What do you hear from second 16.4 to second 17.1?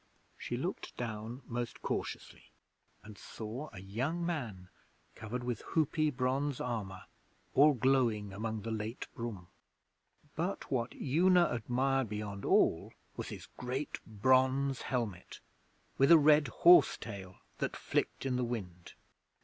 horse